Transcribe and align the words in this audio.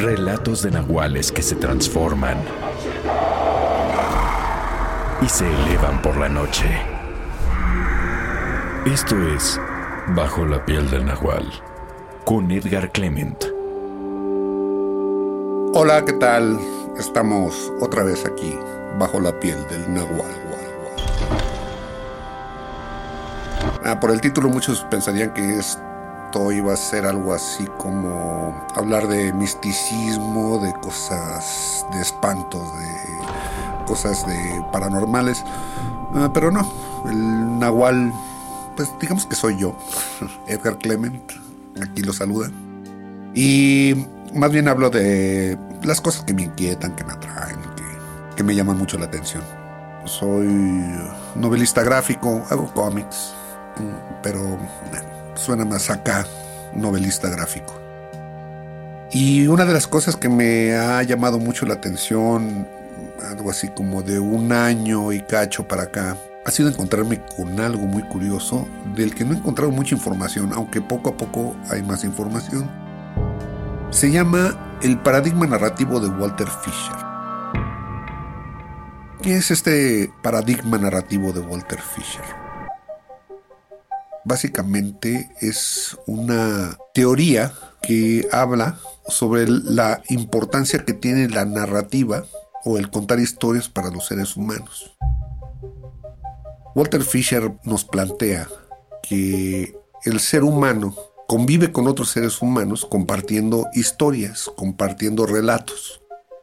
Relatos 0.00 0.62
de 0.62 0.70
nahuales 0.70 1.30
que 1.30 1.42
se 1.42 1.56
transforman 1.56 2.38
y 5.20 5.28
se 5.28 5.46
elevan 5.46 6.00
por 6.00 6.16
la 6.16 6.26
noche. 6.26 6.64
Esto 8.86 9.14
es 9.28 9.60
Bajo 10.14 10.46
la 10.46 10.64
piel 10.64 10.88
del 10.88 11.04
nahual 11.04 11.44
con 12.24 12.50
Edgar 12.50 12.90
Clement. 12.92 13.44
Hola, 15.74 16.02
¿qué 16.06 16.14
tal? 16.14 16.58
Estamos 16.98 17.70
otra 17.82 18.02
vez 18.02 18.24
aquí, 18.24 18.58
bajo 18.98 19.20
la 19.20 19.38
piel 19.38 19.58
del 19.68 19.92
nahual. 19.92 20.34
Ah, 23.84 24.00
por 24.00 24.10
el 24.12 24.22
título 24.22 24.48
muchos 24.48 24.82
pensarían 24.90 25.34
que 25.34 25.58
iba 26.52 26.72
a 26.72 26.76
ser 26.76 27.06
algo 27.06 27.32
así 27.32 27.66
como 27.78 28.54
hablar 28.76 29.08
de 29.08 29.32
misticismo, 29.32 30.58
de 30.58 30.72
cosas, 30.74 31.86
de 31.92 32.00
espantos, 32.00 32.62
de 32.78 33.86
cosas 33.86 34.26
de 34.26 34.64
paranormales, 34.72 35.42
Ah, 36.14 36.30
pero 36.32 36.50
no, 36.50 36.68
el 37.08 37.58
nahual, 37.58 38.12
pues 38.76 38.90
digamos 39.00 39.26
que 39.26 39.36
soy 39.36 39.56
yo, 39.56 39.76
Edgar 40.48 40.76
Clement, 40.78 41.32
aquí 41.80 42.02
lo 42.02 42.12
saluda. 42.12 42.50
Y 43.32 44.06
más 44.34 44.50
bien 44.50 44.66
hablo 44.66 44.90
de 44.90 45.56
las 45.84 46.00
cosas 46.00 46.24
que 46.24 46.34
me 46.34 46.42
inquietan, 46.42 46.96
que 46.96 47.04
me 47.04 47.12
atraen, 47.12 47.60
que, 47.76 48.36
que 48.36 48.42
me 48.42 48.56
llaman 48.56 48.76
mucho 48.76 48.98
la 48.98 49.06
atención. 49.06 49.42
Soy 50.04 50.48
novelista 51.36 51.84
gráfico, 51.84 52.42
hago 52.50 52.72
cómics, 52.74 53.32
mm, 53.78 54.22
pero 54.22 54.40
suena 55.34 55.64
más 55.64 55.90
acá, 55.90 56.26
novelista 56.74 57.28
gráfico. 57.28 57.74
Y 59.12 59.48
una 59.48 59.64
de 59.64 59.72
las 59.72 59.86
cosas 59.86 60.16
que 60.16 60.28
me 60.28 60.76
ha 60.76 61.02
llamado 61.02 61.38
mucho 61.38 61.66
la 61.66 61.74
atención, 61.74 62.68
algo 63.28 63.50
así 63.50 63.68
como 63.68 64.02
de 64.02 64.20
un 64.20 64.52
año 64.52 65.12
y 65.12 65.20
cacho 65.20 65.66
para 65.66 65.84
acá, 65.84 66.16
ha 66.44 66.50
sido 66.50 66.68
encontrarme 66.68 67.20
con 67.36 67.60
algo 67.60 67.86
muy 67.86 68.02
curioso 68.04 68.66
del 68.94 69.14
que 69.14 69.24
no 69.24 69.34
he 69.34 69.38
encontrado 69.38 69.70
mucha 69.70 69.94
información, 69.94 70.52
aunque 70.54 70.80
poco 70.80 71.10
a 71.10 71.16
poco 71.16 71.56
hay 71.70 71.82
más 71.82 72.04
información. 72.04 72.70
Se 73.90 74.10
llama 74.10 74.78
el 74.82 74.98
paradigma 74.98 75.46
narrativo 75.46 76.00
de 76.00 76.08
Walter 76.08 76.48
Fisher. 76.48 76.96
¿Qué 79.22 79.36
es 79.36 79.50
este 79.50 80.12
paradigma 80.22 80.78
narrativo 80.78 81.32
de 81.32 81.40
Walter 81.40 81.80
Fisher? 81.80 82.39
Básicamente 84.24 85.30
es 85.40 85.96
una 86.06 86.76
teoría 86.92 87.52
que 87.82 88.28
habla 88.32 88.78
sobre 89.08 89.48
la 89.48 90.02
importancia 90.08 90.84
que 90.84 90.92
tiene 90.92 91.28
la 91.28 91.44
narrativa 91.44 92.24
o 92.64 92.76
el 92.76 92.90
contar 92.90 93.18
historias 93.18 93.68
para 93.68 93.90
los 93.90 94.06
seres 94.06 94.36
humanos. 94.36 94.96
Walter 96.74 97.02
Fisher 97.02 97.52
nos 97.64 97.84
plantea 97.84 98.46
que 99.02 99.74
el 100.04 100.20
ser 100.20 100.44
humano 100.44 100.94
convive 101.26 101.72
con 101.72 101.86
otros 101.86 102.10
seres 102.10 102.42
humanos 102.42 102.86
compartiendo 102.88 103.66
historias, 103.74 104.50
compartiendo 104.56 105.26
relatos. 105.26 106.02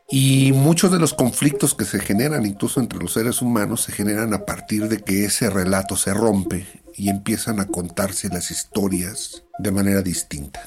Y 0.10 0.54
muchos 0.54 0.92
de 0.92 1.00
los 1.00 1.14
conflictos 1.14 1.76
que 1.76 1.86
se 1.86 2.00
generan 2.00 2.46
incluso 2.46 2.80
entre 2.80 3.00
los 3.00 3.14
seres 3.14 3.42
humanos 3.42 3.82
se 3.84 3.92
generan 3.92 4.34
a 4.34 4.46
partir 4.46 4.88
de 4.88 5.00
que 5.00 5.26
ese 5.26 5.50
relato 5.50 5.98
se 5.98 6.14
rompe 6.14 6.66
y 6.98 7.10
empiezan 7.10 7.60
a 7.60 7.68
contarse 7.68 8.28
las 8.30 8.52
historias 8.52 9.44
de 9.60 9.72
manera 9.72 10.02
distinta. 10.02 10.62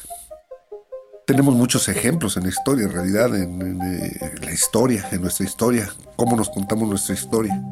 Tenemos 1.26 1.54
muchos 1.54 1.88
ejemplos 1.88 2.36
en 2.36 2.44
la 2.44 2.48
historia, 2.48 2.86
en 2.86 2.92
realidad, 2.92 3.36
en, 3.36 3.60
en 3.60 4.40
la 4.40 4.52
historia, 4.52 5.08
en 5.12 5.22
nuestra 5.22 5.44
historia, 5.44 5.92
cómo 6.16 6.36
nos 6.36 6.48
contamos 6.48 6.88
nuestra 6.88 7.14
historia. 7.14 7.62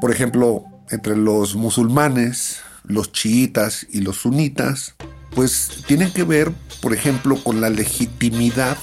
Por 0.00 0.12
ejemplo, 0.12 0.64
entre 0.90 1.16
los 1.16 1.56
musulmanes, 1.56 2.58
los 2.84 3.12
chiitas 3.12 3.86
y 3.90 4.00
los 4.00 4.18
sunitas, 4.18 4.94
pues 5.34 5.84
tienen 5.86 6.12
que 6.12 6.24
ver, 6.24 6.52
por 6.80 6.94
ejemplo, 6.94 7.42
con 7.42 7.60
la 7.60 7.70
legitimidad 7.70 8.76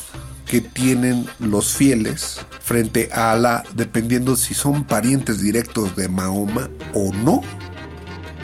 que 0.46 0.62
tienen 0.62 1.26
los 1.40 1.74
fieles 1.74 2.40
frente 2.62 3.10
a 3.12 3.32
Alá, 3.32 3.64
dependiendo 3.76 4.36
si 4.36 4.54
son 4.54 4.84
parientes 4.84 5.42
directos 5.42 5.96
de 5.96 6.08
Mahoma 6.08 6.70
o 6.94 7.12
no. 7.14 7.42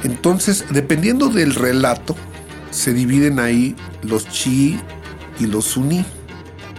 Entonces, 0.03 0.65
dependiendo 0.71 1.29
del 1.29 1.53
relato, 1.55 2.15
se 2.71 2.93
dividen 2.93 3.39
ahí 3.39 3.75
los 4.01 4.27
chií 4.29 4.79
y 5.39 5.45
los 5.45 5.65
suní. 5.65 6.05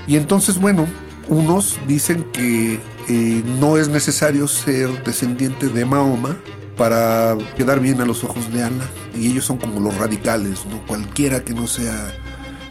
Y 0.06 0.16
entonces, 0.16 0.58
bueno, 0.58 0.86
unos 1.28 1.78
dicen 1.86 2.24
que 2.32 2.80
eh, 3.08 3.42
no 3.60 3.78
es 3.78 3.88
necesario 3.88 4.48
ser 4.48 5.04
descendiente 5.04 5.68
de 5.68 5.84
Mahoma 5.84 6.36
para 6.76 7.36
quedar 7.56 7.80
bien 7.80 8.00
a 8.00 8.04
los 8.04 8.24
ojos 8.24 8.52
de 8.52 8.62
Ana. 8.62 8.84
Y 9.14 9.28
ellos 9.28 9.44
son 9.44 9.58
como 9.58 9.80
los 9.80 9.96
radicales, 9.96 10.66
¿no? 10.66 10.84
Cualquiera 10.86 11.44
que 11.44 11.52
no 11.52 11.66
sea 11.66 12.12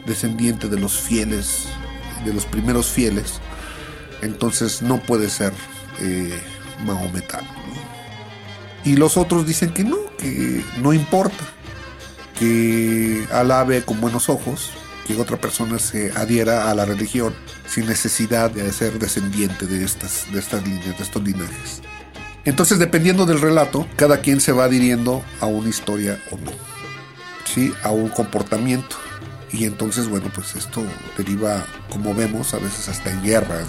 descendiente 0.05 0.67
de 0.67 0.79
los 0.79 0.99
fieles, 0.99 1.67
de 2.25 2.33
los 2.33 2.45
primeros 2.45 2.87
fieles, 2.87 3.39
entonces 4.21 4.81
no 4.81 4.99
puede 4.99 5.29
ser 5.29 5.53
eh, 5.99 6.39
maometano. 6.85 7.47
¿no? 7.47 8.89
Y 8.91 8.95
los 8.95 9.17
otros 9.17 9.45
dicen 9.45 9.73
que 9.73 9.83
no, 9.83 9.97
que 10.21 10.63
no 10.81 10.93
importa, 10.93 11.43
que 12.37 13.25
Alá 13.31 13.63
ve 13.63 13.83
con 13.83 13.99
buenos 13.99 14.29
ojos 14.29 14.71
que 15.07 15.19
otra 15.19 15.37
persona 15.37 15.79
se 15.79 16.11
adhiera 16.11 16.69
a 16.69 16.75
la 16.75 16.85
religión 16.85 17.33
sin 17.67 17.87
necesidad 17.87 18.51
de 18.51 18.71
ser 18.71 18.99
descendiente 18.99 19.65
de 19.65 19.83
estas, 19.83 20.31
de 20.31 20.39
estas 20.39 20.63
líneas, 20.63 20.97
de 20.97 21.03
estos 21.03 21.23
linajes. 21.23 21.81
Entonces, 22.43 22.79
dependiendo 22.79 23.25
del 23.25 23.39
relato, 23.39 23.87
cada 23.95 24.17
quien 24.21 24.41
se 24.41 24.51
va 24.51 24.65
adhiriendo 24.65 25.23
a 25.39 25.45
una 25.45 25.69
historia 25.69 26.19
o 26.31 26.37
no, 26.37 26.51
¿sí? 27.45 27.73
a 27.83 27.91
un 27.91 28.09
comportamiento. 28.09 28.95
Y 29.51 29.65
entonces, 29.65 30.07
bueno, 30.07 30.31
pues 30.33 30.55
esto 30.55 30.83
deriva, 31.17 31.65
como 31.89 32.15
vemos, 32.15 32.53
a 32.53 32.57
veces 32.57 32.89
hasta 32.89 33.11
en 33.11 33.21
guerras. 33.21 33.65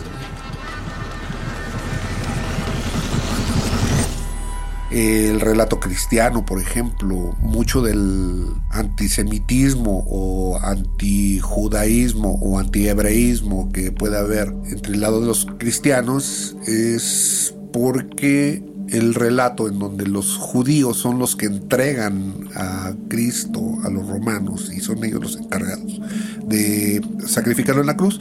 El 4.92 5.40
relato 5.40 5.80
cristiano, 5.80 6.44
por 6.44 6.60
ejemplo, 6.60 7.34
mucho 7.40 7.80
del 7.80 8.46
antisemitismo 8.70 10.04
o 10.06 10.58
antijudaísmo 10.58 12.38
o 12.42 12.58
antihebreísmo 12.58 13.72
que 13.72 13.90
puede 13.90 14.18
haber 14.18 14.54
entre 14.66 14.92
el 14.92 15.00
lado 15.00 15.20
de 15.20 15.26
los 15.26 15.46
cristianos 15.58 16.56
es 16.66 17.54
porque 17.72 18.62
el 18.92 19.14
relato 19.14 19.68
en 19.68 19.78
donde 19.78 20.06
los 20.06 20.36
judíos 20.36 20.98
son 20.98 21.18
los 21.18 21.34
que 21.34 21.46
entregan 21.46 22.48
a 22.54 22.92
Cristo 23.08 23.78
a 23.84 23.90
los 23.90 24.06
romanos 24.06 24.70
y 24.72 24.80
son 24.80 25.02
ellos 25.02 25.22
los 25.22 25.36
encargados 25.36 26.00
de 26.46 27.00
sacrificarlo 27.26 27.80
en 27.80 27.86
la 27.86 27.96
cruz. 27.96 28.20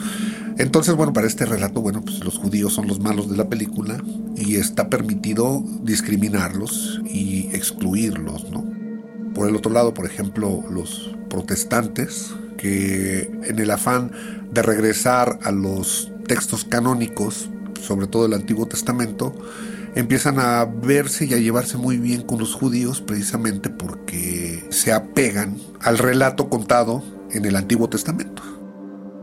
Entonces, 0.57 0.95
bueno, 0.95 1.11
para 1.11 1.27
este 1.27 1.45
relato, 1.45 1.81
bueno, 1.81 2.01
pues 2.01 2.23
los 2.23 2.37
judíos 2.37 2.73
son 2.73 2.87
los 2.87 3.01
malos 3.01 3.29
de 3.29 3.35
la 3.35 3.49
película 3.49 4.01
y 4.37 4.55
está 4.55 4.89
permitido 4.89 5.63
discriminarlos 5.83 7.01
y 7.05 7.49
excluirlos, 7.51 8.49
¿no? 8.49 8.63
Por 9.33 9.49
el 9.49 9.55
otro 9.55 9.71
lado, 9.71 9.93
por 9.93 10.05
ejemplo, 10.05 10.63
los 10.69 11.15
protestantes, 11.29 12.33
que 12.57 13.31
en 13.43 13.59
el 13.59 13.71
afán 13.71 14.11
de 14.51 14.61
regresar 14.61 15.39
a 15.43 15.51
los 15.51 16.11
textos 16.27 16.63
canónicos, 16.63 17.49
sobre 17.81 18.07
todo 18.07 18.25
el 18.25 18.33
Antiguo 18.33 18.67
Testamento, 18.67 19.33
empiezan 19.95 20.39
a 20.39 20.65
verse 20.65 21.25
y 21.25 21.33
a 21.33 21.37
llevarse 21.37 21.77
muy 21.77 21.97
bien 21.97 22.21
con 22.21 22.39
los 22.39 22.53
judíos 22.53 23.01
precisamente 23.01 23.69
porque 23.69 24.65
se 24.69 24.91
apegan 24.93 25.57
al 25.81 25.97
relato 25.97 26.49
contado 26.49 27.03
en 27.31 27.45
el 27.45 27.55
Antiguo 27.55 27.89
Testamento. 27.89 28.41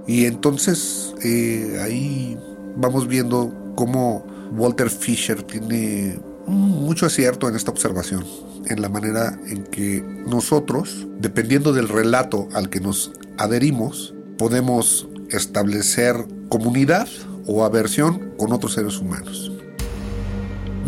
Y 0.07 0.25
entonces 0.25 1.15
eh, 1.23 1.81
ahí 1.83 2.39
vamos 2.77 3.09
viendo 3.09 3.55
cómo 3.77 4.27
Walter 4.53 4.91
Fisher 4.91 5.43
tiene 5.43 6.19
mucho 6.47 7.07
acierto 7.07 7.49
en 7.49 7.57
esta 7.57 7.71
observación, 7.71 8.25
en 8.67 8.81
la 8.81 8.89
manera 8.89 9.39
en 9.47 9.65
que 9.65 10.03
nosotros, 10.27 11.07
dependiendo 11.19 11.73
del 11.73 11.89
relato 11.89 12.49
al 12.55 12.71
que 12.71 12.81
nos 12.81 13.13
adherimos, 13.37 14.15
podemos 14.39 15.07
establecer 15.31 16.17
comunidad 16.49 17.09
o 17.47 17.65
aversión 17.65 18.33
con 18.39 18.53
otros 18.53 18.75
seres 18.75 18.99
humanos. 18.99 19.53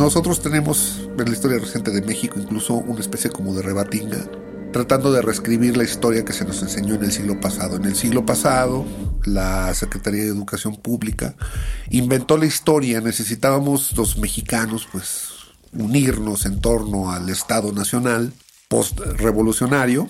Nosotros 0.01 0.41
tenemos 0.41 1.11
en 1.19 1.27
la 1.27 1.33
historia 1.33 1.59
reciente 1.59 1.91
de 1.91 2.01
México 2.01 2.41
incluso 2.41 2.73
una 2.73 3.01
especie 3.01 3.29
como 3.29 3.53
de 3.53 3.61
rebatinga, 3.61 4.31
tratando 4.73 5.13
de 5.13 5.21
reescribir 5.21 5.77
la 5.77 5.85
historia 5.85 6.25
que 6.25 6.33
se 6.33 6.47
nos 6.47 6.63
enseñó 6.63 6.95
en 6.95 7.05
el 7.05 7.13
siglo 7.13 7.39
pasado. 7.39 7.77
En 7.77 7.85
el 7.85 7.95
siglo 7.95 8.25
pasado, 8.25 8.87
la 9.27 9.75
Secretaría 9.75 10.23
de 10.23 10.31
Educación 10.31 10.77
Pública 10.77 11.35
inventó 11.91 12.39
la 12.39 12.47
historia, 12.47 13.03
necesitábamos 13.03 13.95
los 13.95 14.17
mexicanos 14.17 14.89
pues 14.91 15.33
unirnos 15.75 16.47
en 16.47 16.63
torno 16.63 17.11
al 17.11 17.29
Estado 17.29 17.71
Nacional 17.71 18.33
post-revolucionario 18.69 20.09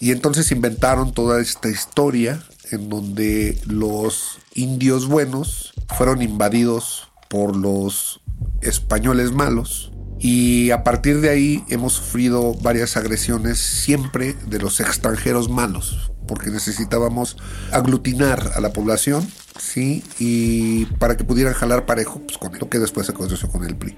y 0.00 0.12
entonces 0.12 0.50
inventaron 0.50 1.12
toda 1.12 1.42
esta 1.42 1.68
historia 1.68 2.42
en 2.70 2.88
donde 2.88 3.60
los 3.66 4.38
indios 4.54 5.06
buenos 5.06 5.74
fueron 5.94 6.22
invadidos 6.22 7.10
por 7.28 7.54
los 7.54 8.22
españoles 8.60 9.32
malos 9.32 9.92
y 10.18 10.70
a 10.70 10.82
partir 10.82 11.20
de 11.20 11.28
ahí 11.28 11.64
hemos 11.68 11.92
sufrido 11.92 12.54
varias 12.54 12.96
agresiones 12.96 13.58
siempre 13.58 14.34
de 14.46 14.58
los 14.58 14.80
extranjeros 14.80 15.48
malos 15.48 16.10
porque 16.26 16.50
necesitábamos 16.50 17.36
aglutinar 17.72 18.52
a 18.54 18.60
la 18.60 18.72
población, 18.72 19.26
¿sí? 19.58 20.02
Y 20.18 20.86
para 20.98 21.16
que 21.16 21.24
pudieran 21.24 21.54
jalar 21.54 21.86
parejo 21.86 22.20
pues, 22.20 22.38
con 22.38 22.58
lo 22.58 22.68
que 22.68 22.78
después 22.78 23.06
se 23.06 23.12
conoció 23.12 23.48
con 23.48 23.64
el 23.64 23.76
PRI. 23.76 23.96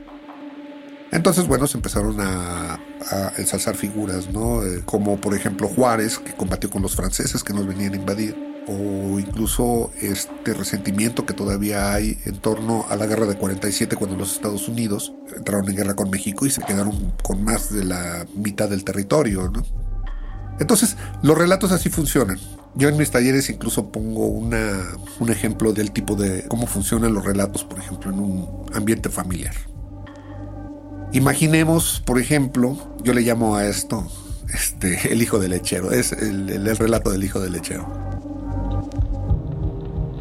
Entonces, 1.11 1.47
bueno, 1.47 1.67
se 1.67 1.79
empezaron 1.79 2.21
a, 2.21 2.75
a 2.75 3.33
ensalzar 3.39 3.77
figuras, 3.77 4.31
¿no? 4.31 4.63
Eh, 4.63 4.83
como 4.85 5.19
por 5.19 5.35
ejemplo 5.35 5.69
Juárez, 5.69 6.19
que 6.19 6.35
combatió 6.35 6.69
con 6.69 6.83
los 6.83 6.95
franceses 6.95 7.43
que 7.43 7.55
nos 7.55 7.67
venían 7.67 7.95
a 7.95 7.97
invadir 7.97 8.48
o 8.69 9.19
incluso 9.19 9.91
este 10.01 10.53
resentimiento 10.53 11.25
que 11.25 11.33
todavía 11.33 11.93
hay 11.93 12.19
en 12.27 12.37
torno 12.39 12.85
a 12.89 12.97
la 12.97 13.07
guerra 13.07 13.27
de 13.27 13.37
47 13.37 13.97
cuando 13.97 14.17
los 14.17 14.35
Estados 14.35 14.69
Unidos 14.69 15.15
entraron 15.35 15.69
en 15.69 15.77
guerra 15.77 15.97
con 15.97 16.11
México 16.11 16.45
y 16.45 16.51
se 16.51 16.63
quedaron 16.63 17.15
con 17.23 17.43
más 17.43 17.73
de 17.73 17.85
la 17.85 18.27
mitad 18.35 18.69
del 18.69 18.85
territorio. 18.85 19.51
¿no? 19.51 19.65
Entonces, 20.61 20.97
los 21.23 21.37
relatos 21.37 21.73
así 21.73 21.89
funcionan. 21.89 22.39
Yo 22.75 22.89
en 22.89 22.97
mis 22.97 23.11
talleres 23.11 23.49
incluso 23.49 23.91
pongo 23.91 24.27
una, 24.27 24.83
un 25.19 25.31
ejemplo 25.31 25.73
del 25.73 25.91
tipo 25.91 26.15
de 26.15 26.47
cómo 26.49 26.67
funcionan 26.67 27.15
los 27.15 27.25
relatos, 27.25 27.65
por 27.65 27.79
ejemplo, 27.79 28.13
en 28.13 28.21
un 28.21 28.67
ambiente 28.75 29.09
familiar. 29.09 29.55
Imaginemos, 31.13 32.03
por 32.05 32.21
ejemplo, 32.21 32.77
yo 33.03 33.15
le 33.15 33.23
llamo 33.23 33.57
a 33.57 33.67
esto 33.67 34.07
este, 34.53 35.13
el 35.13 35.23
hijo 35.23 35.39
del 35.39 35.53
lechero, 35.53 35.93
es 35.93 36.13
el, 36.13 36.51
el, 36.51 36.67
el 36.67 36.77
relato 36.77 37.11
del 37.11 37.25
hijo 37.25 37.41
del 37.41 37.53
lechero. 37.53 38.18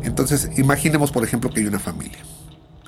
Entonces, 0.03 0.49
imaginemos, 0.57 1.11
por 1.11 1.23
ejemplo, 1.23 1.49
que 1.49 1.61
hay 1.61 1.67
una 1.67 1.79
familia. 1.79 2.19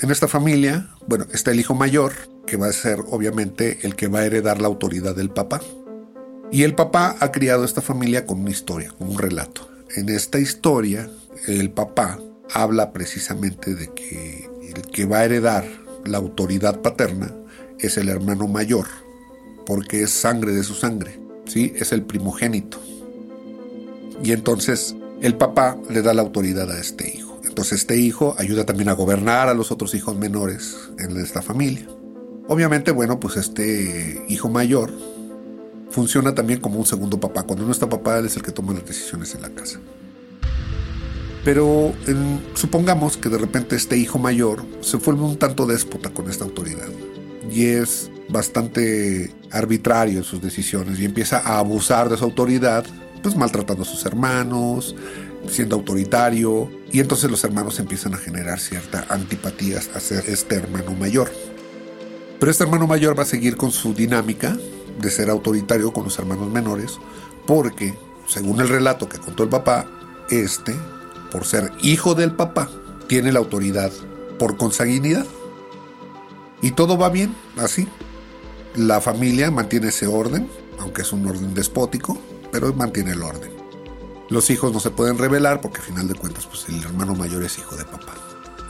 En 0.01 0.11
esta 0.11 0.27
familia, 0.27 0.88
bueno, 1.07 1.25
está 1.33 1.51
el 1.51 1.59
hijo 1.59 1.75
mayor, 1.75 2.13
que 2.45 2.57
va 2.57 2.67
a 2.67 2.73
ser 2.73 3.00
obviamente 3.09 3.79
el 3.83 3.95
que 3.95 4.07
va 4.07 4.19
a 4.19 4.25
heredar 4.25 4.61
la 4.61 4.67
autoridad 4.67 5.15
del 5.15 5.29
papá. 5.29 5.61
Y 6.51 6.63
el 6.63 6.73
papá 6.73 7.15
ha 7.19 7.31
criado 7.31 7.63
esta 7.63 7.81
familia 7.81 8.25
con 8.25 8.39
una 8.39 8.50
historia, 8.50 8.91
con 8.97 9.09
un 9.09 9.17
relato. 9.17 9.69
En 9.95 10.09
esta 10.09 10.39
historia, 10.39 11.09
el 11.47 11.71
papá 11.71 12.19
habla 12.53 12.91
precisamente 12.91 13.75
de 13.75 13.94
que 13.94 14.50
el 14.75 14.81
que 14.83 15.06
va 15.06 15.19
a 15.19 15.25
heredar 15.25 15.65
la 16.06 16.17
autoridad 16.17 16.81
paterna 16.81 17.33
es 17.79 17.97
el 17.97 18.09
hermano 18.09 18.47
mayor, 18.47 18.88
porque 19.65 20.03
es 20.03 20.11
sangre 20.11 20.53
de 20.53 20.63
su 20.63 20.73
sangre, 20.73 21.19
¿sí? 21.45 21.73
Es 21.75 21.91
el 21.91 22.03
primogénito. 22.03 22.79
Y 24.23 24.31
entonces 24.31 24.95
el 25.21 25.36
papá 25.36 25.77
le 25.89 26.01
da 26.01 26.13
la 26.13 26.21
autoridad 26.21 26.71
a 26.71 26.80
este 26.80 27.16
hijo. 27.16 27.39
Entonces 27.44 27.80
este 27.80 27.98
hijo 27.98 28.36
ayuda 28.38 28.66
también 28.66 28.89
a 28.89 28.94
gobernar 28.94 29.50
a 29.50 29.54
los 29.54 29.71
otros 29.71 29.94
hijos 29.95 30.16
menores 30.18 30.77
en 30.98 31.18
esta 31.18 31.42
familia. 31.42 31.88
Obviamente, 32.48 32.92
bueno, 32.92 33.19
pues 33.19 33.38
este 33.38 34.24
hijo 34.27 34.50
mayor 34.50 34.92
funciona 35.89 36.33
también 36.33 36.60
como 36.60 36.80
un 36.80 36.86
segundo 36.86 37.19
papá. 37.19 37.44
Cuando 37.44 37.66
no 37.66 37.71
está 37.71 37.89
papá, 37.89 38.18
él 38.19 38.25
es 38.25 38.36
el 38.38 38.44
que 38.44 38.51
toma 38.51 38.74
las 38.74 38.86
decisiones 38.86 39.36
en 39.36 39.42
la 39.42 39.50
casa. 39.50 39.80
Pero 41.44 41.94
supongamos 42.54 43.18
que 43.18 43.30
de 43.30 43.38
repente 43.38 43.75
este 43.75 43.98
hijo 43.98 44.19
mayor 44.19 44.63
se 44.81 44.98
vuelve 44.98 45.24
un 45.24 45.38
tanto 45.38 45.66
déspota 45.66 46.10
con 46.12 46.30
esta 46.30 46.44
autoridad 46.44 46.89
y 47.51 47.66
es 47.66 48.12
bastante 48.30 49.33
arbitrario 49.51 50.19
en 50.19 50.24
sus 50.24 50.42
decisiones 50.42 51.00
y 51.00 51.06
empieza 51.06 51.39
a 51.39 51.60
abusar 51.60 52.10
de 52.10 52.18
su 52.18 52.25
autoridad 52.25 52.86
pues 53.21 53.36
maltratando 53.36 53.83
a 53.83 53.86
sus 53.86 54.06
hermanos, 54.06 54.95
siendo 55.48 55.75
autoritario, 55.75 56.69
y 56.92 57.00
entonces 57.00 57.30
los 57.30 57.44
hermanos 57.44 57.80
empiezan 57.80 58.13
a 58.13 58.18
generar 58.18 58.60
cierta 58.60 59.06
antipatía 59.10 59.80
hacia 59.94 60.19
este 60.19 60.56
hermano 60.56 60.92
mayor. 60.92 61.31
Pero 62.39 62.51
este 62.51 62.63
hermano 62.63 62.88
mayor 62.88 63.18
va 63.18 63.24
a 63.24 63.27
seguir 63.27 63.57
con 63.57 63.71
su 63.71 63.94
dinámica 63.94 64.57
de 65.00 65.12
ser 65.12 65.30
autoritario 65.30 65.94
con 65.94 66.06
los 66.06 66.18
hermanos 66.19 66.50
menores, 66.50 66.98
porque, 67.45 67.94
según 68.27 68.62
el 68.62 68.69
relato 68.69 69.10
que 69.10 69.18
contó 69.18 69.44
el 69.44 69.50
papá, 69.50 69.88
este, 70.30 70.75
por 71.31 71.45
ser 71.45 71.71
hijo 71.81 72.16
del 72.16 72.31
papá, 72.33 72.69
tiene 73.07 73.31
la 73.31 73.39
autoridad 73.39 73.92
por 74.38 74.57
consanguinidad. 74.57 75.25
Y 76.62 76.71
todo 76.71 76.98
va 76.98 77.10
bien, 77.10 77.36
así. 77.57 77.88
La 78.75 79.01
familia 79.01 79.50
mantiene 79.51 79.88
ese 79.88 80.07
orden, 80.07 80.48
aunque 80.80 81.01
es 81.01 81.12
un 81.12 81.25
orden 81.27 81.54
despótico, 81.54 82.18
pero 82.51 82.74
mantiene 82.74 83.12
el 83.12 83.24
orden. 83.24 83.51
Los 84.30 84.50
hijos 84.50 84.72
no 84.72 84.80
se 84.80 84.92
pueden 84.92 85.18
revelar 85.18 85.60
porque 85.62 85.80
al 85.80 85.86
final 85.86 86.07
de 86.07 86.16
cuentas 86.16 86.46
pues 86.46 86.68
el 86.69 86.84
hermano 86.84 87.16
mayor 87.16 87.44
es 87.44 87.57
hijo 87.57 87.75
de 87.75 87.86
papá. 87.86 88.13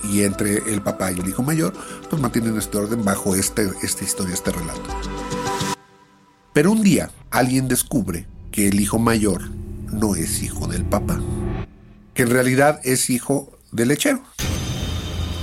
Y 0.04 0.24
entre 0.24 0.58
el 0.72 0.81
papá 0.81 1.12
y 1.12 1.20
el 1.20 1.28
hijo 1.28 1.44
mayor 1.44 1.74
pues 2.10 2.22
mantienen 2.22 2.58
este 2.58 2.78
orden 2.78 3.04
bajo 3.04 3.36
este, 3.36 3.70
esta 3.84 4.04
historia, 4.04 4.34
este 4.34 4.52
relato. 4.52 4.90
Pero 6.54 6.72
un 6.72 6.81
día 6.81 7.12
alguien 7.30 7.68
descubre 7.68 8.26
que 8.52 8.68
el 8.68 8.80
hijo 8.80 9.00
mayor 9.00 9.50
no 9.92 10.16
es 10.16 10.42
hijo 10.42 10.68
del 10.68 10.86
papá, 10.86 11.20
que 12.14 12.24
en 12.24 12.30
realidad 12.30 12.80
es 12.84 13.10
hijo 13.10 13.58
del 13.72 13.90
lechero, 13.90 14.22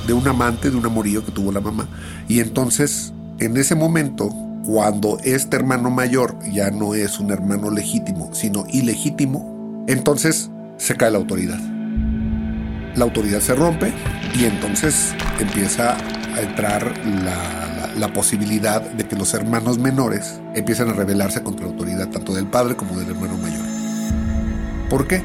de 0.06 0.12
un 0.12 0.26
amante, 0.26 0.70
de 0.70 0.76
un 0.76 0.84
amorío 0.84 1.24
que 1.24 1.32
tuvo 1.32 1.52
la 1.52 1.60
mamá. 1.60 1.88
Y 2.28 2.40
entonces, 2.40 3.12
en 3.38 3.56
ese 3.56 3.74
momento, 3.74 4.30
cuando 4.66 5.18
este 5.22 5.56
hermano 5.56 5.90
mayor 5.90 6.36
ya 6.50 6.70
no 6.72 6.94
es 6.94 7.20
un 7.20 7.30
hermano 7.30 7.70
legítimo, 7.70 8.34
sino 8.34 8.66
ilegítimo, 8.68 9.84
entonces 9.86 10.50
se 10.76 10.96
cae 10.96 11.12
la 11.12 11.18
autoridad. 11.18 11.58
La 12.96 13.04
autoridad 13.04 13.40
se 13.40 13.54
rompe 13.54 13.92
y 14.34 14.44
entonces 14.44 15.14
empieza 15.38 15.96
a 16.34 16.40
entrar 16.40 16.92
la, 17.06 17.92
la, 17.96 18.12
posibilidad 18.12 18.82
de 18.82 19.04
que 19.04 19.14
los 19.14 19.34
hermanos 19.34 19.78
menores 19.78 20.40
empiecen 20.54 20.88
a 20.88 20.94
rebelarse 20.94 21.42
contra 21.42 21.66
la 21.66 21.72
autoridad 21.72 22.08
tanto 22.08 22.34
del 22.34 22.46
padre 22.46 22.74
como 22.74 22.98
del 22.98 23.10
hermano 23.10 23.36
mayor. 23.38 23.64
¿Por 24.90 25.06
qué? 25.06 25.22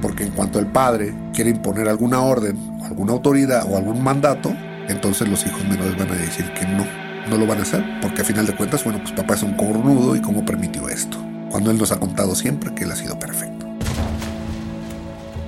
Porque 0.00 0.24
en 0.24 0.30
cuanto 0.30 0.58
el 0.58 0.66
padre 0.66 1.14
quiere 1.34 1.50
imponer 1.50 1.88
alguna 1.88 2.20
orden, 2.22 2.56
alguna 2.82 3.12
autoridad 3.12 3.66
o 3.70 3.76
algún 3.76 4.02
mandato, 4.02 4.50
entonces 4.88 5.28
los 5.28 5.44
hijos 5.44 5.62
menores 5.64 5.96
van 5.98 6.10
a 6.10 6.14
decir 6.14 6.50
que 6.54 6.66
no, 6.66 7.07
no 7.28 7.36
lo 7.36 7.46
van 7.46 7.58
a 7.58 7.62
hacer, 7.62 7.84
porque 8.00 8.22
a 8.22 8.24
final 8.24 8.46
de 8.46 8.54
cuentas, 8.54 8.84
bueno, 8.84 9.00
pues 9.00 9.12
papá 9.12 9.34
es 9.34 9.42
un 9.42 9.54
cornudo 9.54 10.16
y 10.16 10.20
cómo 10.20 10.44
permitió 10.44 10.88
esto, 10.88 11.18
cuando 11.50 11.70
él 11.70 11.78
nos 11.78 11.92
ha 11.92 12.00
contado 12.00 12.34
siempre 12.34 12.74
que 12.74 12.84
él 12.84 12.92
ha 12.92 12.96
sido 12.96 13.18
perfecto. 13.18 13.66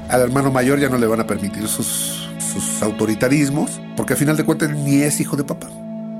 Al 0.08 0.22
hermano 0.22 0.50
mayor 0.50 0.80
ya 0.80 0.88
no 0.88 0.98
le 0.98 1.06
van 1.06 1.20
a 1.20 1.26
permitir 1.26 1.68
sus, 1.68 2.28
autoritarismos, 2.82 3.80
porque 3.96 4.14
a 4.14 4.16
final 4.16 4.36
de 4.36 4.44
cuentas 4.44 4.70
ni 4.70 5.02
es 5.02 5.20
hijo 5.20 5.36
de 5.36 5.44
papá. 5.44 5.68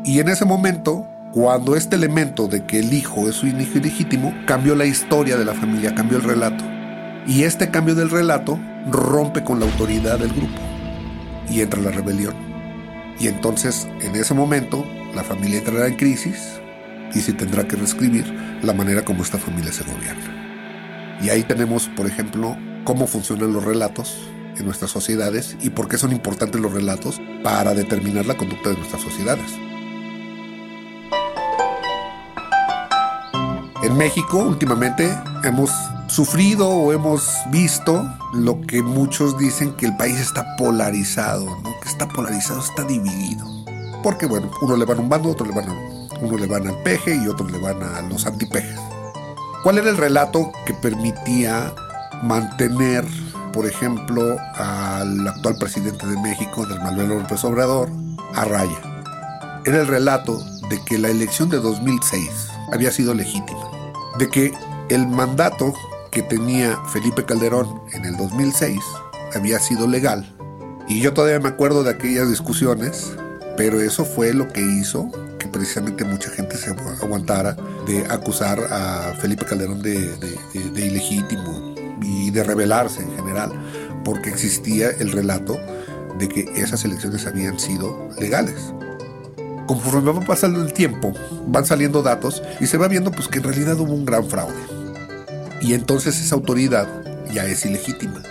Y 0.05 0.21
en 0.21 0.29
ese 0.29 0.45
momento, 0.45 1.09
cuando 1.33 1.75
este 1.75 1.97
elemento 1.97 2.47
de 2.47 2.65
que 2.65 2.79
el 2.79 2.93
hijo 2.93 3.29
es 3.29 3.35
su 3.35 3.49
hijo 3.49 3.79
ilegítimo, 3.79 4.33
cambió 4.47 4.77
la 4.77 4.87
historia 4.87 5.37
de 5.37 5.45
la 5.45 5.55
familia, 5.55 5.95
cambió 5.95 6.19
el 6.19 6.25
relato. 6.25 6.65
Y 7.27 7.43
este 7.43 7.71
cambio 7.71 7.97
del 7.97 8.11
relato 8.11 8.61
rompe 8.89 9.43
con 9.43 9.59
la 9.59 9.67
autoridad 9.67 10.21
del 10.21 10.33
grupo 10.33 10.61
y 11.51 11.61
entra 11.61 11.81
la 11.81 11.91
rebelión. 11.91 12.35
Y 13.19 13.27
entonces, 13.27 13.89
en 14.01 14.15
ese 14.15 14.35
momento, 14.35 14.85
la 15.15 15.25
familia 15.25 15.59
entrará 15.59 15.87
en 15.87 15.97
crisis 15.97 16.61
y 17.15 17.21
se 17.21 17.33
tendrá 17.33 17.67
que 17.67 17.77
reescribir 17.77 18.25
la 18.63 18.73
manera 18.73 19.05
como 19.05 19.23
esta 19.23 19.39
familia 19.39 19.73
se 19.73 19.85
gobierna. 19.85 21.19
Y 21.23 21.31
ahí 21.31 21.43
tenemos, 21.43 21.89
por 21.89 22.07
ejemplo, 22.07 22.57
cómo 22.85 23.07
funcionan 23.07 23.53
los 23.53 23.65
relatos 23.65 24.19
en 24.57 24.65
nuestras 24.65 24.91
sociedades 24.91 25.57
y 25.61 25.71
por 25.71 25.89
qué 25.89 25.99
son 25.99 26.13
importantes 26.13 26.61
los 26.61 26.73
relatos 26.73 27.21
para 27.43 27.75
determinar 27.75 28.27
la 28.27 28.37
conducta 28.37 28.71
de 28.71 28.77
nuestras 28.77 29.03
sociedades. 29.03 29.53
En 33.83 33.97
México 33.97 34.39
últimamente 34.39 35.11
hemos 35.43 35.71
sufrido 36.09 36.69
o 36.69 36.93
hemos 36.93 37.33
visto 37.51 38.07
lo 38.35 38.61
que 38.61 38.83
muchos 38.83 39.39
dicen 39.39 39.73
que 39.73 39.87
el 39.87 39.97
país 39.97 40.19
está 40.21 40.57
polarizado, 40.57 41.47
¿no? 41.47 41.81
que 41.81 41.89
está 41.89 42.07
polarizado, 42.07 42.61
está 42.61 42.85
dividido. 42.85 43.60
Porque 44.03 44.27
bueno, 44.27 44.51
uno 44.63 44.77
le 44.77 44.85
van 44.85 44.99
a 44.99 45.01
un 45.01 45.09
bando, 45.09 45.31
otro 45.31 45.47
le 45.47 45.55
van 45.55 45.69
a, 45.69 45.75
uno 46.21 46.39
le 46.39 46.47
van 46.47 46.67
al 46.67 46.83
peje 46.83 47.15
y 47.15 47.29
otro 47.29 47.47
le 47.49 47.59
van 47.59 47.83
a 47.83 48.03
los 48.03 48.27
antipejes. 48.27 48.79
¿Cuál 49.63 49.79
era 49.79 49.91
el 49.91 49.97
relato 49.97 50.51
que 50.65 50.75
permitía 50.75 51.75
mantener 52.23 53.05
por 53.53 53.67
ejemplo, 53.67 54.39
al 54.55 55.27
actual 55.27 55.57
presidente 55.57 56.07
de 56.07 56.17
México, 56.19 56.67
del 56.67 56.81
Manuel 56.81 57.09
López 57.09 57.45
Obrador, 57.45 57.91
a 58.35 58.45
raya. 58.45 58.81
Era 59.65 59.81
el 59.81 59.87
relato 59.87 60.39
de 60.69 60.83
que 60.85 60.99
la 60.99 61.09
elección 61.09 61.49
de 61.49 61.59
2006 61.59 62.49
había 62.73 62.91
sido 62.91 63.15
legítima, 63.15 63.71
de 64.19 64.29
que 64.29 64.53
el 64.89 65.07
mandato 65.07 65.75
que 66.11 66.23
tenía 66.23 66.79
Felipe 66.93 67.25
Calderón 67.25 67.83
en 67.93 68.05
el 68.05 68.17
2006 68.17 68.81
había 69.35 69.59
sido 69.59 69.87
legal. 69.87 70.35
Y 70.89 71.01
yo 71.01 71.13
todavía 71.13 71.41
me 71.41 71.49
acuerdo 71.49 71.83
de 71.83 71.91
aquellas 71.91 72.29
discusiones, 72.29 73.13
pero 73.61 73.79
eso 73.79 74.07
fue 74.07 74.33
lo 74.33 74.49
que 74.49 74.63
hizo 74.63 75.11
que 75.39 75.47
precisamente 75.47 76.03
mucha 76.03 76.31
gente 76.31 76.57
se 76.57 76.71
aguantara 76.71 77.59
de 77.87 78.07
acusar 78.09 78.59
a 78.59 79.13
Felipe 79.21 79.45
Calderón 79.45 79.83
de, 79.83 80.17
ilegítimo 80.55 81.75
y 82.01 82.31
de 82.31 82.43
rebelarse 82.43 83.03
en 83.03 83.15
general, 83.15 83.53
porque 84.03 84.31
existía 84.31 84.89
el 84.89 85.13
relato 85.13 85.61
de 86.19 86.27
que 86.27 86.51
esas 86.57 86.87
elecciones 86.87 87.27
habían 87.27 87.61
sido 87.61 88.09
legales. 88.19 88.73
Conforme 89.67 90.11
va 90.11 90.21
pasando 90.23 90.63
el 90.63 90.73
tiempo, 90.73 91.13
van 91.47 91.67
saliendo 91.67 92.03
datos 92.03 92.43
y 92.61 92.67
se 92.67 92.79
va 92.79 92.89
viendo 92.89 93.11
pues 93.11 93.29
que 93.29 93.41
en 93.41 93.45
realidad 93.45 93.79
hubo 93.79 93.93
un 93.93 94.07
gran 94.07 94.27
fraude. 94.27 94.55
Y 95.61 95.75
entonces 95.75 96.19
esa 96.19 96.35
autoridad 96.35 96.89
ya 97.31 97.45
es 97.45 97.67
ilegítima. 97.67 98.23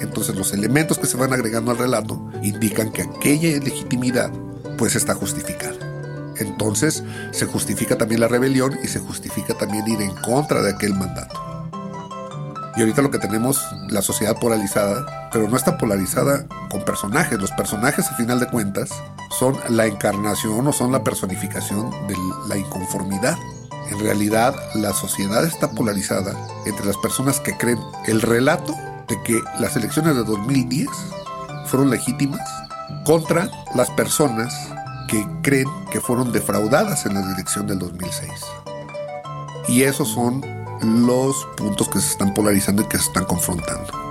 Entonces 0.00 0.36
los 0.36 0.52
elementos 0.52 0.98
que 0.98 1.06
se 1.06 1.16
van 1.16 1.32
agregando 1.32 1.70
al 1.70 1.78
relato 1.78 2.30
indican 2.42 2.92
que 2.92 3.00
aquella 3.00 3.48
ilegitimidad 3.48 4.30
pues 4.76 4.96
está 4.96 5.14
justificada. 5.14 5.76
Entonces 6.38 7.02
se 7.32 7.46
justifica 7.46 7.96
también 7.96 8.20
la 8.20 8.28
rebelión 8.28 8.78
y 8.82 8.88
se 8.88 9.00
justifica 9.00 9.54
también 9.54 9.86
ir 9.88 10.00
en 10.02 10.14
contra 10.16 10.62
de 10.62 10.72
aquel 10.72 10.94
mandato. 10.94 11.46
Y 12.76 12.80
ahorita 12.80 13.00
lo 13.00 13.10
que 13.10 13.18
tenemos, 13.18 13.64
la 13.88 14.02
sociedad 14.02 14.38
polarizada, 14.38 15.30
pero 15.32 15.48
no 15.48 15.56
está 15.56 15.78
polarizada 15.78 16.46
con 16.70 16.84
personajes. 16.84 17.40
Los 17.40 17.50
personajes, 17.52 18.06
a 18.06 18.16
final 18.16 18.38
de 18.38 18.48
cuentas, 18.48 18.90
son 19.38 19.56
la 19.70 19.86
encarnación 19.86 20.66
o 20.66 20.72
son 20.74 20.92
la 20.92 21.02
personificación 21.02 21.90
de 22.06 22.14
la 22.48 22.58
inconformidad. 22.58 23.34
En 23.90 23.98
realidad, 24.00 24.54
la 24.74 24.92
sociedad 24.92 25.42
está 25.46 25.70
polarizada 25.70 26.34
entre 26.66 26.84
las 26.84 26.98
personas 26.98 27.40
que 27.40 27.56
creen 27.56 27.78
el 28.08 28.20
relato 28.20 28.74
de 29.08 29.22
que 29.22 29.40
las 29.58 29.74
elecciones 29.76 30.14
de 30.14 30.24
2010 30.24 30.88
fueron 31.66 31.88
legítimas 31.88 32.46
contra 33.06 33.48
las 33.74 33.90
personas 33.92 34.65
que 35.06 35.26
creen 35.42 35.68
que 35.90 36.00
fueron 36.00 36.32
defraudadas 36.32 37.06
en 37.06 37.14
la 37.14 37.32
elección 37.32 37.66
del 37.66 37.78
2006. 37.78 38.30
Y 39.68 39.82
esos 39.82 40.08
son 40.08 40.44
los 40.82 41.46
puntos 41.56 41.88
que 41.88 42.00
se 42.00 42.10
están 42.10 42.34
polarizando 42.34 42.82
y 42.82 42.86
que 42.86 42.98
se 42.98 43.04
están 43.04 43.24
confrontando. 43.24 44.06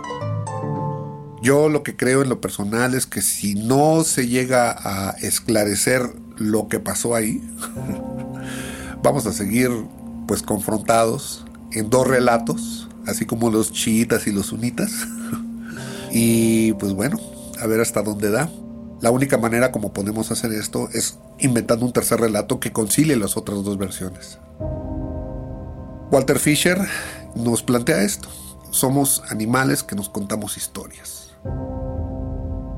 Yo 1.41 1.69
lo 1.69 1.83
que 1.83 1.95
creo 1.95 2.23
en 2.23 2.29
lo 2.29 2.41
personal 2.41 2.95
es 2.95 3.05
que 3.05 3.21
si 3.21 3.55
no 3.55 4.03
se 4.03 4.27
llega 4.27 4.71
a 4.71 5.11
esclarecer 5.21 6.01
lo 6.37 6.67
que 6.67 6.79
pasó 6.79 7.13
ahí, 7.13 7.41
vamos 9.03 9.27
a 9.27 9.31
seguir 9.31 9.69
pues 10.27 10.41
confrontados 10.41 11.45
en 11.71 11.89
dos 11.89 12.07
relatos, 12.07 12.89
así 13.05 13.25
como 13.25 13.51
los 13.51 13.71
chiitas 13.71 14.25
y 14.27 14.31
los 14.31 14.47
sunitas. 14.47 14.91
y 16.11 16.73
pues 16.73 16.93
bueno, 16.93 17.19
a 17.61 17.67
ver 17.67 17.79
hasta 17.79 18.01
dónde 18.01 18.31
da. 18.31 18.49
La 19.01 19.11
única 19.11 19.37
manera 19.37 19.71
como 19.71 19.91
podemos 19.91 20.31
hacer 20.31 20.51
esto 20.53 20.89
es 20.93 21.19
inventando 21.39 21.85
un 21.85 21.91
tercer 21.91 22.19
relato 22.19 22.59
que 22.59 22.71
concilie 22.71 23.15
las 23.17 23.35
otras 23.35 23.63
dos 23.63 23.77
versiones. 23.77 24.39
Walter 26.11 26.39
Fisher 26.39 26.77
nos 27.35 27.61
plantea 27.61 28.03
esto. 28.03 28.29
Somos 28.71 29.23
animales 29.29 29.83
que 29.83 29.95
nos 29.95 30.09
contamos 30.09 30.57
historias. 30.57 31.31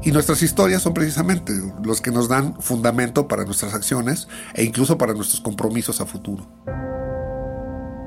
Y 0.04 0.12
nuestras 0.12 0.42
historias 0.42 0.82
son 0.82 0.94
precisamente 0.94 1.54
los 1.84 2.02
que 2.02 2.12
nos 2.12 2.30
dan 2.30 2.60
fundamento 2.62 3.28
para 3.28 3.46
nuestras 3.46 3.74
acciones 3.74 4.28
e 4.54 4.64
incluso 4.64 4.98
para 4.98 5.14
nuestros 5.14 5.42
compromisos 5.42 6.02
a 6.02 6.06
futuro. 6.06 6.48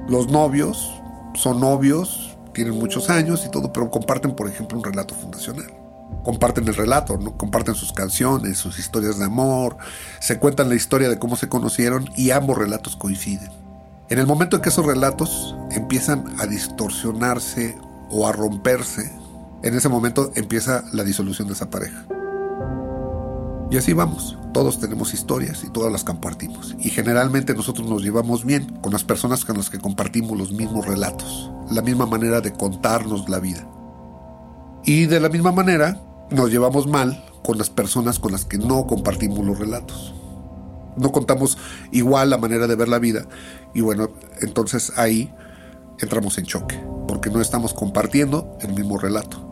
Los 0.08 0.28
novios 0.28 1.00
son 1.34 1.60
novios, 1.60 2.36
tienen 2.54 2.74
muchos 2.74 3.10
años 3.10 3.44
y 3.46 3.50
todo, 3.50 3.72
pero 3.72 3.90
comparten, 3.90 4.34
por 4.34 4.48
ejemplo, 4.48 4.78
un 4.78 4.84
relato 4.84 5.14
fundacional. 5.14 5.79
Comparten 6.24 6.68
el 6.68 6.74
relato, 6.74 7.16
¿no? 7.16 7.36
comparten 7.36 7.74
sus 7.74 7.92
canciones, 7.92 8.58
sus 8.58 8.78
historias 8.78 9.18
de 9.18 9.24
amor, 9.24 9.76
se 10.20 10.38
cuentan 10.38 10.68
la 10.68 10.74
historia 10.74 11.08
de 11.08 11.18
cómo 11.18 11.36
se 11.36 11.48
conocieron 11.48 12.08
y 12.16 12.30
ambos 12.30 12.58
relatos 12.58 12.96
coinciden. 12.96 13.50
En 14.10 14.18
el 14.18 14.26
momento 14.26 14.56
en 14.56 14.62
que 14.62 14.70
esos 14.70 14.84
relatos 14.84 15.56
empiezan 15.70 16.24
a 16.38 16.46
distorsionarse 16.46 17.76
o 18.10 18.26
a 18.26 18.32
romperse, 18.32 19.12
en 19.62 19.74
ese 19.74 19.88
momento 19.88 20.32
empieza 20.34 20.84
la 20.92 21.04
disolución 21.04 21.46
de 21.48 21.54
esa 21.54 21.70
pareja. 21.70 22.04
Y 23.70 23.76
así 23.76 23.92
vamos, 23.92 24.36
todos 24.52 24.80
tenemos 24.80 25.14
historias 25.14 25.62
y 25.62 25.70
todas 25.70 25.92
las 25.92 26.02
compartimos. 26.02 26.74
Y 26.80 26.90
generalmente 26.90 27.54
nosotros 27.54 27.88
nos 27.88 28.02
llevamos 28.02 28.44
bien 28.44 28.64
con 28.80 28.92
las 28.92 29.04
personas 29.04 29.44
con 29.44 29.56
las 29.56 29.70
que 29.70 29.78
compartimos 29.78 30.36
los 30.36 30.50
mismos 30.50 30.86
relatos, 30.86 31.52
la 31.70 31.80
misma 31.80 32.06
manera 32.06 32.40
de 32.40 32.52
contarnos 32.52 33.28
la 33.28 33.38
vida. 33.38 33.64
Y 34.84 35.06
de 35.06 35.20
la 35.20 35.28
misma 35.28 35.52
manera 35.52 36.00
nos 36.30 36.50
llevamos 36.50 36.86
mal 36.86 37.24
con 37.42 37.58
las 37.58 37.70
personas 37.70 38.18
con 38.18 38.32
las 38.32 38.44
que 38.44 38.58
no 38.58 38.86
compartimos 38.86 39.44
los 39.44 39.58
relatos 39.58 40.14
no 40.96 41.12
contamos 41.12 41.58
igual 41.92 42.30
la 42.30 42.38
manera 42.38 42.66
de 42.66 42.76
ver 42.76 42.88
la 42.88 42.98
vida 42.98 43.26
y 43.74 43.80
bueno, 43.80 44.10
entonces 44.40 44.92
ahí 44.96 45.32
entramos 45.98 46.38
en 46.38 46.46
choque, 46.46 46.78
porque 47.06 47.30
no 47.30 47.40
estamos 47.40 47.74
compartiendo 47.74 48.56
el 48.60 48.74
mismo 48.74 48.98
relato. 48.98 49.46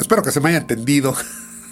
Espero 0.00 0.22
que 0.22 0.30
se 0.30 0.40
me 0.40 0.50
haya 0.50 0.58
entendido. 0.58 1.14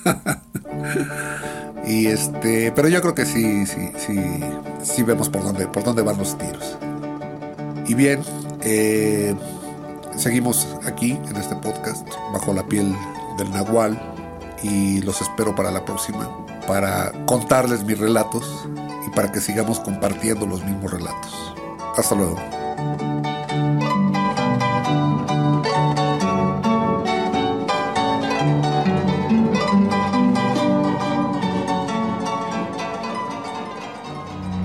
y 1.87 2.07
este, 2.07 2.73
pero 2.73 2.89
yo 2.89 3.01
creo 3.01 3.15
que 3.15 3.25
sí, 3.25 3.67
sí, 3.67 3.93
sí, 3.97 4.21
sí 4.83 5.03
vemos 5.03 5.29
por 5.29 5.43
dónde, 5.43 5.67
por 5.69 5.85
dónde 5.85 6.03
van 6.03 6.19
los 6.19 6.37
tiros. 6.37 6.77
Y 7.87 7.95
bien, 7.95 8.21
eh, 8.63 9.35
seguimos 10.17 10.67
aquí 10.85 11.13
en 11.13 11.37
este 11.37 11.55
podcast, 11.57 12.07
bajo 12.33 12.53
la 12.53 12.67
piel 12.67 12.95
del 13.39 13.51
Nahual 13.51 14.01
y 14.63 15.01
los 15.03 15.21
espero 15.21 15.55
para 15.55 15.71
la 15.71 15.85
próxima, 15.85 16.47
para 16.67 17.13
contarles 17.27 17.85
mis 17.85 17.99
relatos 17.99 18.67
y 19.07 19.11
para 19.11 19.31
que 19.31 19.41
sigamos 19.41 19.81
compartiendo 19.81 20.47
los 20.47 20.65
mismos 20.65 20.91
relatos. 20.91 21.55
Hasta 21.97 22.15
luego. 22.15 22.37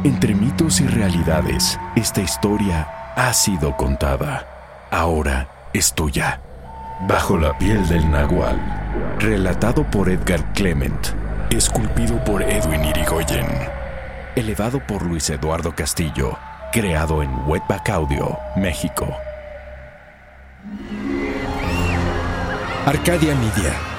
Entre 0.04 0.34
mitos 0.34 0.82
y 0.82 0.88
realidades, 0.88 1.80
esta 1.96 2.22
historia 2.22 3.14
ha 3.16 3.34
sido 3.34 3.78
contada. 3.78 4.61
Ahora 4.92 5.48
es 5.74 5.94
tuya. 5.94 6.42
Bajo 7.08 7.38
la 7.38 7.58
piel 7.58 7.88
del 7.88 8.12
nahual. 8.12 8.60
Relatado 9.20 9.90
por 9.90 10.10
Edgar 10.10 10.52
Clement. 10.52 11.08
Esculpido 11.50 12.22
por 12.26 12.44
Edwin 12.44 12.84
Irigoyen. 12.84 13.48
Elevado 14.36 14.86
por 14.86 15.04
Luis 15.04 15.30
Eduardo 15.30 15.74
Castillo. 15.74 16.38
Creado 16.74 17.24
en 17.24 17.32
Wetback 17.48 17.90
Audio, 17.90 18.38
México. 18.58 19.08
Arcadia 22.86 23.34
Media. 23.36 23.91